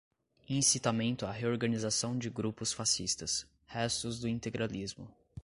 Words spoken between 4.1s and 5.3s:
do integralismo